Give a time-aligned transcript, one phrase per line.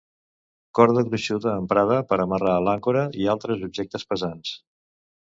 [0.79, 4.61] Corda gruixuda emprada per a amarrar l'àncora i altres objectes pesants.